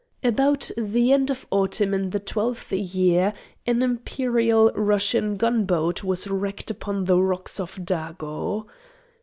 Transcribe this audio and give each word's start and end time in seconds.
About 0.23 0.71
the 0.75 1.11
end 1.11 1.29
of 1.29 1.45
autumn 1.51 1.93
in 1.93 2.09
the 2.09 2.19
twelfth 2.19 2.73
year 2.73 3.35
an 3.67 3.83
imperial 3.83 4.71
Russian 4.73 5.37
gunboat 5.37 6.03
was 6.03 6.27
wrecked 6.27 6.71
upon 6.71 7.03
the 7.05 7.21
rocks 7.21 7.59
of 7.59 7.75
Dago. 7.75 8.65